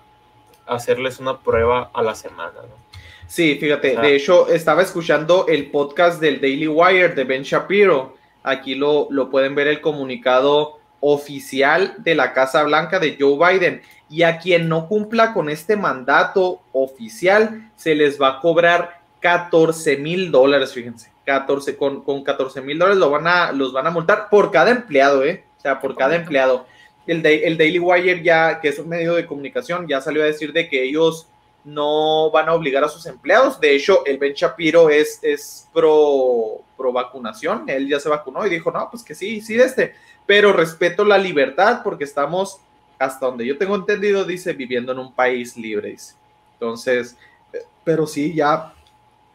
[0.68, 2.85] hacerles una prueba a la semana, ¿no?
[3.28, 8.16] Sí, fíjate, de hecho estaba escuchando el podcast del Daily Wire de Ben Shapiro.
[8.44, 13.82] Aquí lo, lo pueden ver el comunicado oficial de la Casa Blanca de Joe Biden.
[14.10, 19.98] Y a quien no cumpla con este mandato oficial, se les va a cobrar 14
[19.98, 21.12] mil dólares, fíjense.
[21.26, 24.70] 14, con, con 14 mil dólares lo van a, los van a multar por cada
[24.70, 25.44] empleado, ¿eh?
[25.58, 26.68] O sea, por cada empleado.
[27.08, 30.54] El, el Daily Wire ya, que es un medio de comunicación, ya salió a decir
[30.54, 31.28] de que ellos
[31.66, 33.60] no van a obligar a sus empleados.
[33.60, 37.68] De hecho, el Ben Shapiro es, es pro, pro vacunación.
[37.68, 39.96] Él ya se vacunó y dijo, no, pues que sí, sí, este.
[40.26, 42.60] Pero respeto la libertad porque estamos,
[43.00, 45.90] hasta donde yo tengo entendido, dice, viviendo en un país libre.
[45.90, 46.14] Dice.
[46.54, 47.18] Entonces,
[47.52, 48.74] eh, pero sí, ya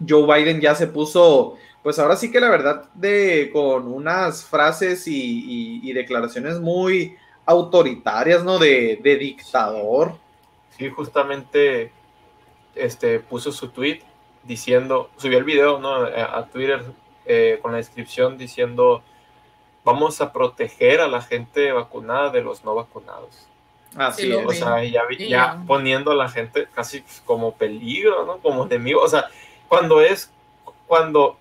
[0.09, 5.03] Joe Biden ya se puso, pues ahora sí que la verdad, de con unas frases
[5.07, 8.59] y declaraciones muy autoritarias, ¿no?
[8.59, 10.17] De, de dictador.
[10.79, 11.93] Sí, justamente
[12.75, 14.01] este, puso su tweet
[14.43, 15.95] diciendo, subió el video ¿no?
[15.95, 16.83] a, a Twitter
[17.27, 19.03] eh, con la descripción diciendo,
[19.85, 23.47] vamos a proteger a la gente vacunada de los no vacunados.
[23.97, 24.47] Así Sí, es.
[24.47, 28.39] O sea, ya, ya poniendo a la gente casi como peligro, ¿no?
[28.39, 29.01] Como enemigo.
[29.03, 29.27] O sea,
[29.69, 30.31] cuando es,
[30.87, 31.39] cuando,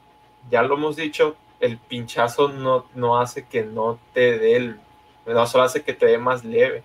[0.50, 4.80] ya lo hemos dicho, el pinchazo no, no hace que no te dé el,
[5.26, 6.84] no solo hace que te dé más leve.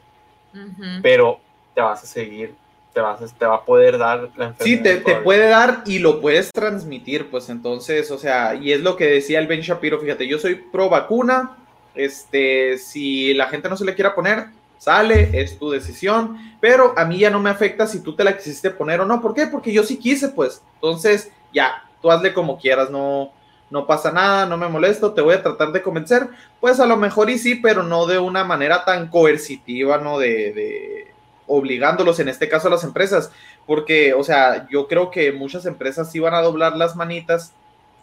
[1.02, 1.40] Pero
[1.74, 2.54] te vas a seguir,
[2.94, 4.56] te, vas a- te va a poder dar la enfermedad.
[4.60, 8.96] Sí, te, puede dar y lo puedes transmitir, pues entonces, o sea, y es lo
[8.96, 11.56] que decía el Ben Shapiro, fíjate, yo soy pro vacuna,
[11.94, 14.46] este, si la gente no se le quiera poner,
[14.78, 18.36] sale, es tu decisión, pero a mí ya no me afecta si tú te la
[18.36, 19.46] quisiste poner o no, ¿por qué?
[19.46, 23.32] Porque yo sí quise, pues, entonces, ya, tú hazle como quieras, no,
[23.70, 26.28] no pasa nada, no me molesto, te voy a tratar de convencer,
[26.60, 30.18] pues a lo mejor y sí, pero no de una manera tan coercitiva, ¿no?
[30.18, 31.13] De, de
[31.46, 33.30] obligándolos, en este caso a las empresas,
[33.66, 37.52] porque, o sea, yo creo que muchas empresas sí van a doblar las manitas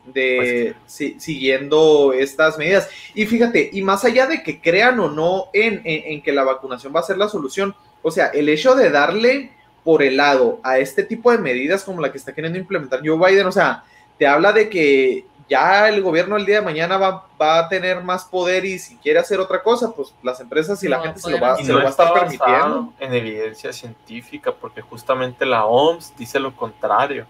[0.05, 2.89] de si- siguiendo estas medidas.
[3.13, 6.43] Y fíjate, y más allá de que crean o no en, en- en que la
[6.43, 9.51] vacunación va a ser la solución, o sea, el hecho de darle
[9.83, 13.17] por el lado a este tipo de medidas como la que está queriendo implementar Joe
[13.17, 13.83] Biden, o sea,
[14.17, 18.01] te habla de que ya el gobierno el día de mañana va, va a tener
[18.03, 21.19] más poder y si quiere hacer otra cosa, pues las empresas y la No gente
[21.21, 22.93] se lo va, se no lo va a estar permitiendo.
[22.99, 27.25] en evidencia científica, porque justamente la OMS dice lo contrario.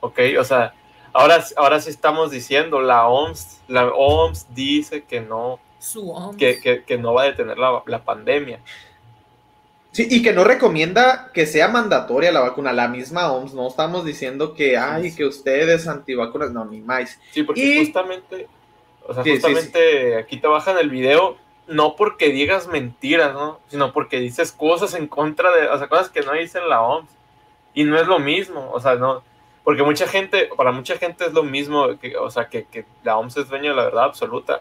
[0.00, 0.18] ¿Ok?
[0.38, 0.74] O sea,
[1.12, 6.36] ahora, ahora sí estamos diciendo, la OMS, la OMS dice que no, Su OMS.
[6.36, 8.60] que, que- que no va a detener la, la pandemia.
[9.96, 14.04] Sí, y que no recomienda que sea mandatoria la vacuna, la misma OMS, no estamos
[14.04, 17.18] diciendo que, ay, que ustedes antivacunas, no, ni más.
[17.30, 18.46] Sí, porque Y- justamente,
[19.06, 23.58] o sea, Sí, sí, justamente aquí te bajan el video, no porque digas mentiras, ¿no?
[23.68, 27.08] Sino porque dices cosas en contra de, o sea, cosas que no dicen la OMS.
[27.72, 29.22] Y no es lo mismo, o sea, no,
[29.64, 33.16] porque mucha gente, para mucha gente es lo mismo, que, o sea, que, que la
[33.16, 34.60] OMS es dueña de la verdad absoluta.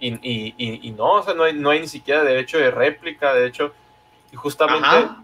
[0.00, 2.70] Y, y, y, y no, o sea, no hay, no hay ni siquiera derecho de
[2.70, 3.74] réplica, de hecho,
[4.32, 5.22] y justamente Ajá.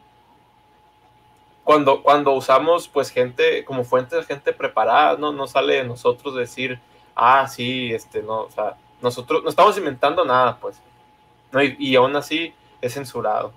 [1.65, 6.35] cuando, cuando usamos pues gente como fuente de gente preparada, no, no sale de nosotros
[6.35, 6.79] decir,
[7.15, 10.81] ah, sí, este, no, o sea, nosotros no estamos inventando nada, pues,
[11.51, 13.53] no, y, y aún así es censurado.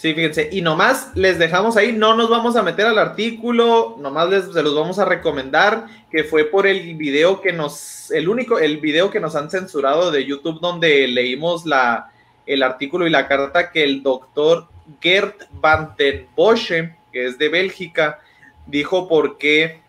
[0.00, 4.30] Sí, fíjense, y nomás les dejamos ahí, no nos vamos a meter al artículo, nomás
[4.30, 8.58] les se los vamos a recomendar, que fue por el video que nos, el único,
[8.58, 12.10] el video que nos han censurado de YouTube donde leímos la,
[12.46, 14.68] el artículo y la carta que el doctor
[15.00, 18.20] Gert van den Bosche, que es de Bélgica,
[18.66, 19.80] dijo por qué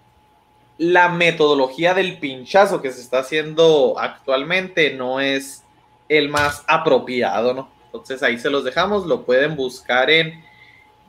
[0.77, 5.63] la metodología del pinchazo que se está haciendo actualmente no es
[6.09, 7.69] el más apropiado, ¿no?
[7.85, 10.43] Entonces ahí se los dejamos, lo pueden buscar en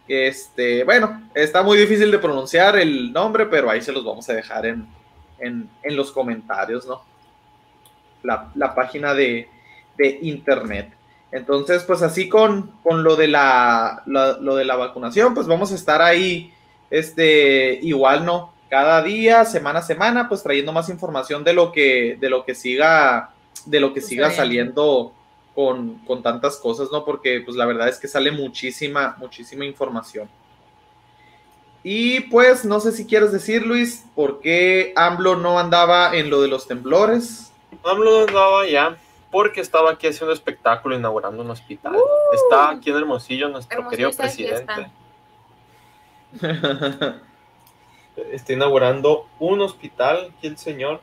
[0.08, 4.34] este, bueno, está muy difícil de pronunciar el nombre, pero ahí se los vamos a
[4.34, 4.86] dejar en,
[5.38, 7.02] en, en los comentarios, ¿no?
[8.22, 9.48] La, la página de,
[9.96, 10.92] de internet.
[11.32, 15.72] Entonces, pues así con, con lo, de la, la- lo de la vacunación, pues vamos
[15.72, 16.52] a estar ahí,
[16.90, 18.52] este, igual, ¿no?
[18.68, 22.54] Cada día, semana a semana, pues trayendo más información de lo que, de lo que
[22.54, 23.30] siga,
[23.66, 25.12] de lo que siga saliendo
[25.54, 27.04] con, con tantas cosas, ¿no?
[27.04, 30.28] Porque pues la verdad es que sale muchísima, muchísima información.
[31.84, 36.40] Y pues no sé si quieres decir, Luis, por qué AMLO no andaba en lo
[36.40, 37.50] de los temblores.
[37.84, 38.96] AMLO no andaba ya
[39.32, 41.96] porque estaba aquí haciendo espectáculo, inaugurando un hospital.
[42.34, 44.90] Está aquí en Hermosillo nuestro Hermosillo querido presidente.
[48.30, 51.00] Está inaugurando un hospital aquí el señor.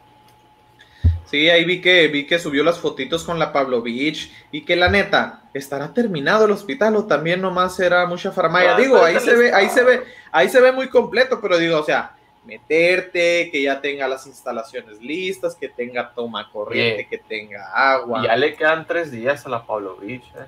[1.26, 4.76] Sí, ahí vi que vi que subió las fotitos con la Pablo Beach y que
[4.76, 8.76] la neta, ¿estará terminado el hospital o también nomás era mucha farmacia?
[8.76, 11.80] Ah, digo, ahí se ve, ahí se ve, ahí se ve muy completo, pero digo,
[11.80, 17.72] o sea, meterte, que ya tenga las instalaciones listas, que tenga toma corriente, que tenga
[17.74, 18.22] agua.
[18.22, 20.24] Y ya le quedan tres días a la Pablo Beach.
[20.36, 20.46] ¿eh?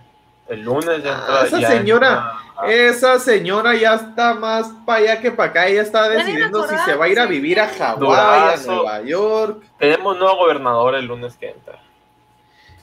[0.50, 1.48] El lunes ya Ah, entra.
[1.48, 5.82] esa ya señora, entra Esa señora ya está más para allá que para acá, ella
[5.82, 7.68] está decidiendo si se va a ir a vivir a.
[7.70, 8.58] Hawái, a.
[8.66, 11.80] Nueva York, Tenemos nuevo gobernador el lunes que entra.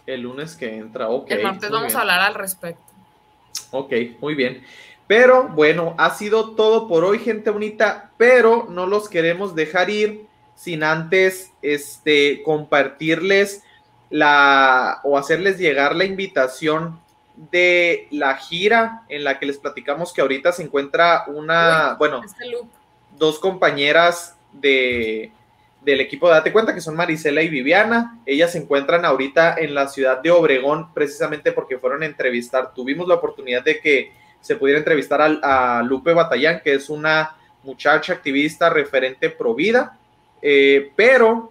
[0.06, 1.30] el lunes que entra, ok.
[1.30, 1.96] El martes vamos bien.
[1.98, 2.82] a hablar al respecto.
[3.72, 4.64] Ok, muy bien.
[5.08, 10.26] Pero bueno, ha sido todo por hoy, gente bonita, pero no los queremos dejar ir
[10.54, 13.64] sin antes este, compartirles
[14.10, 17.00] la o hacerles llegar la invitación
[17.50, 22.44] de la gira en la que les platicamos que ahorita se encuentra una, bueno, Este
[23.16, 25.32] dos compañeras de,
[25.82, 28.18] del equipo de Date Cuenta, que son Marisela y Viviana.
[28.26, 32.74] Ellas se encuentran ahorita en la ciudad de Obregón, precisamente porque fueron a entrevistar.
[32.74, 38.12] Tuvimos la oportunidad de que se pudiera entrevistar a, Lupe Batallán, que es una muchacha
[38.14, 39.96] activista referente pro vida,
[40.40, 41.50] Eh, pero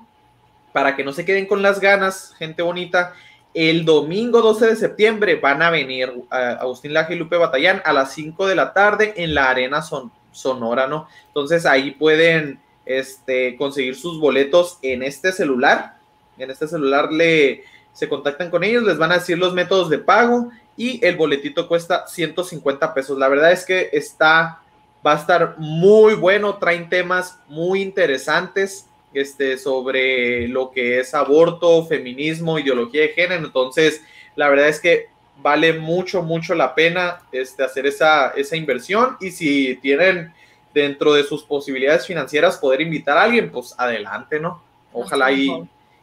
[0.72, 3.14] para que no se queden con las ganas, gente bonita,
[3.54, 8.14] el domingo 12 de septiembre van a venir Agustín Laje y Lupe Batallán a las
[8.14, 11.08] 5 de la tarde en la Arena Son- Sonora, ¿no?
[11.28, 15.98] Entonces ahí pueden este, conseguir sus boletos en este celular.
[16.38, 19.98] En este celular le, se contactan con ellos, les van a decir los métodos de
[19.98, 23.18] pago y el boletito cuesta 150 pesos.
[23.18, 24.62] La verdad es que está,
[25.06, 31.84] va a estar muy bueno, traen temas muy interesantes este, sobre lo que es aborto,
[31.88, 33.46] feminismo, ideología de género.
[33.46, 34.04] Entonces,
[34.36, 35.08] la verdad es que
[35.42, 40.32] vale mucho, mucho la pena este, hacer esa, esa inversión y si tienen
[40.74, 44.62] dentro de sus posibilidades financieras poder invitar a alguien, pues adelante, ¿no?
[44.94, 45.50] Ojalá y,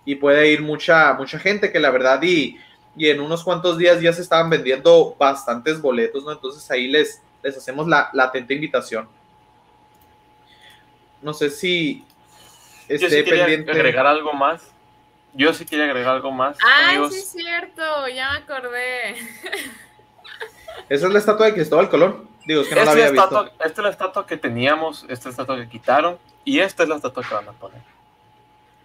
[0.05, 2.57] y pueda ir mucha, mucha gente que la verdad y,
[2.97, 6.33] y en unos cuantos días ya se estaban vendiendo bastantes boletos, ¿no?
[6.33, 9.09] Entonces ahí les, les hacemos la, la atenta invitación.
[11.23, 12.05] No sé si
[12.89, 13.73] Yo esté sí quería pendiente.
[13.73, 14.63] agregar algo más.
[15.33, 16.57] Yo sí quería agregar algo más.
[16.65, 17.13] Ay, amigos.
[17.13, 19.17] sí es cierto, ya me acordé.
[20.89, 22.29] Esa es la estatua de Cristóbal Colón.
[22.47, 23.53] Digo, es que no la Esta, es había la visto.
[23.65, 26.89] esta es la estatua que teníamos, esta es la estatua que quitaron y esta es
[26.89, 27.81] la estatua que van a poner.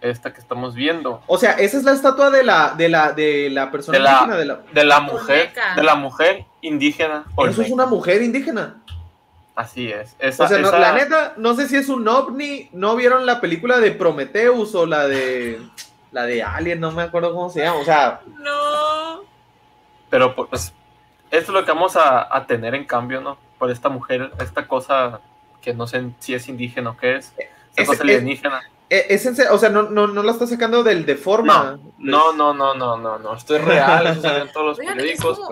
[0.00, 1.22] Esta que estamos viendo.
[1.26, 4.10] O sea, esa es la estatua de la, de la, de la persona De la-
[4.12, 4.36] indígena.
[4.36, 4.60] De la...
[4.72, 5.74] De la mujer, Olmeca.
[5.74, 7.24] de la mujer indígena.
[7.48, 8.76] Eso es una mujer indígena.
[9.54, 10.16] Así es.
[10.18, 12.70] Esa, O sea, no- esa- la neta, no sé si es un ovni.
[12.72, 15.60] ¿No vieron la película de Prometheus o la de
[16.12, 16.80] la de Alien?
[16.80, 17.78] No me acuerdo cómo se llama.
[17.80, 19.22] O sea, No.
[20.08, 20.72] Pero pues,
[21.30, 23.36] esto es lo que vamos a, a tener en cambio, ¿no?
[23.58, 25.20] Por esta mujer, esta cosa
[25.60, 27.34] que no sé si es indígena o qué es.
[27.36, 28.62] Esta Es- cosa es- alienígena.
[28.90, 31.78] Eh, es en serio, o sea, no, no, no la está sacando del de forma.
[31.98, 33.34] No, no, no, no, no, no.
[33.36, 35.38] Esto es real, eso salió en todos los Oigan, periódicos.
[35.38, 35.48] como-.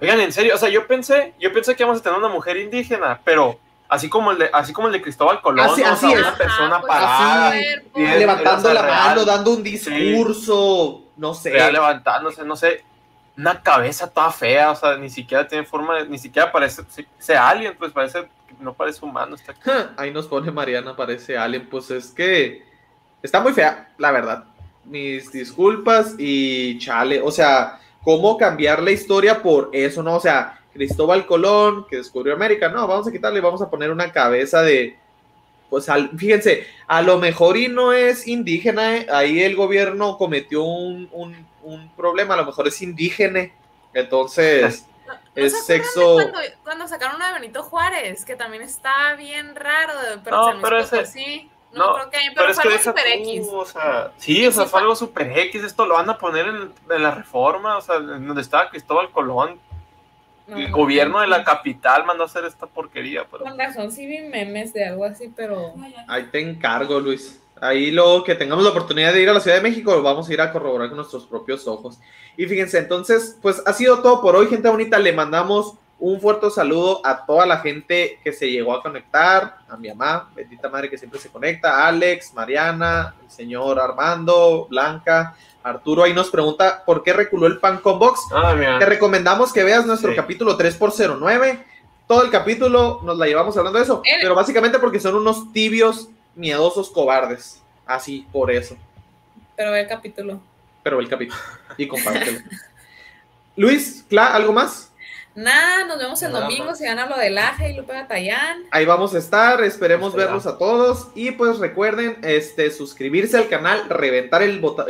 [0.00, 2.56] Oigan, en serio, o sea, yo pensé, yo pensé que íbamos a tener una mujer
[2.56, 6.02] indígena, pero así como el de, así como el de Cristóbal Colón, Así- es.
[6.02, 7.98] una persona Ajá, pues, parada, así, cuerpo.
[7.98, 9.08] bien, Levantando o sea, la real.
[9.08, 11.50] mano, dando un discurso, no sé.
[11.50, 12.84] real levantándose, no sé,
[13.36, 16.82] una cabeza toda fea, o sea, ni siquiera tiene forma, de- ni siquiera parece,
[17.18, 19.54] sea alguien, pues parece, no parece humano, está
[19.96, 21.68] Ahí nos pone Mariana, parece Alien.
[21.68, 22.62] Pues es que
[23.22, 24.44] está muy fea, la verdad.
[24.84, 27.20] Mis disculpas y chale.
[27.20, 30.16] O sea, ¿cómo cambiar la historia por eso, no?
[30.16, 33.90] O sea, Cristóbal Colón, que descubrió América, no, vamos a quitarle y vamos a poner
[33.90, 34.96] una cabeza de.
[35.68, 40.64] Pues al- fíjense, a lo mejor y no es indígena, eh, ahí el gobierno cometió
[40.64, 43.48] un, un- un problema, a lo mejor es indígena,
[43.94, 44.88] entonces ¿No
[45.34, 46.14] es sexo.
[46.14, 49.92] Cuando, cuando sacaron una de Benito Juárez, que también está bien raro,
[50.24, 51.50] pero No, se me pero ese- sí.
[51.72, 53.48] No, no, creo que hay, Pero, pero, es fue que algo super tú, X.
[53.52, 56.72] o sea, sí, o sea, fue algo super X, esto lo van a poner en,
[56.90, 59.60] en la reforma, o sea, en donde estaba Cristóbal Colón,
[60.48, 61.20] No, el no, gobierno no.
[61.20, 64.84] de la capital mandó a hacer esta porquería, pero Con razón, sí vi memes de
[64.84, 65.72] algo así, pero.
[66.08, 67.40] Ahí te encargo, Luis.
[67.60, 70.32] Ahí luego que tengamos la oportunidad de ir a la Ciudad de México, vamos a
[70.32, 71.98] ir a corroborar con nuestros propios ojos.
[72.36, 74.98] Y fíjense, entonces, pues ha sido todo por hoy, gente bonita.
[74.98, 79.76] Le mandamos un fuerte saludo a toda la gente que se llegó a conectar, a
[79.76, 86.04] mi mamá, bendita madre que siempre se conecta, Alex, Mariana, el señor Armando, Blanca, Arturo.
[86.04, 88.20] Ahí nos pregunta por qué reculó el pan con box.
[88.32, 88.54] Ah.
[88.78, 90.16] Te recomendamos que veas nuestro Sí.
[90.16, 91.62] capítulo 3x09.
[92.08, 95.52] Todo el capítulo nos la llevamos hablando de eso, El- pero básicamente porque son unos
[95.52, 96.08] tibios,
[96.40, 97.62] miedosos, cobardes.
[97.86, 98.76] Así, por eso.
[99.56, 100.40] Pero ve el capítulo.
[100.82, 101.40] Pero ve el capítulo
[101.76, 102.40] y compártelo.
[103.56, 104.90] Luis, Cla, ¿algo más?
[105.34, 106.78] Nada, nos vemos el Nada domingo más.
[106.78, 108.64] si gana lo del Aje y Lupe Batallán.
[108.70, 113.88] Ahí vamos a estar, esperemos verlos a todos y pues recuerden este suscribirse al canal,
[113.88, 114.86] reventar el el botón